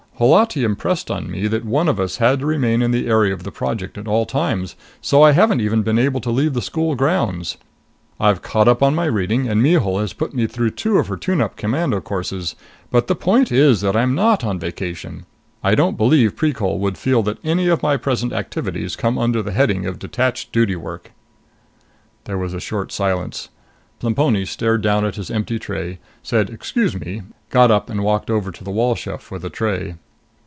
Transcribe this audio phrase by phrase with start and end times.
[0.19, 3.41] Holati impressed on me that one of us had to remain in the area of
[3.41, 6.93] the Project at all times, so I haven't even been able to leave the school
[6.93, 7.57] grounds.
[8.19, 11.17] I've caught up with my reading, and Mihul has put me through two of her
[11.17, 12.55] tune up commando courses.
[12.91, 15.25] But the point is that I'm not on vacation.
[15.63, 19.53] I don't believe Precol would feel that any of my present activities come under the
[19.53, 21.13] heading of detached duty work!"
[22.25, 23.49] There was a short silence.
[23.99, 28.51] Plemponi stared down at his empty tray, said, "Excuse me," got up and walked over
[28.51, 29.95] to the wall chef with the tray.